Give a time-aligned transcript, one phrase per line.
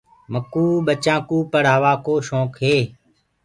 [0.33, 2.77] مڪوُ ٻچآنٚ ڪوُ ڦرهآووآ ڪو شونڪ هي۔